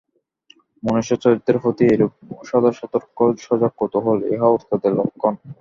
[0.83, 2.13] মনুষ্যচরিত্রের প্রতি এইরূপ
[2.49, 5.33] সদাসতর্ক সজাগ কৌতূহল, ইহা ওস্তাদের লক্ষণ।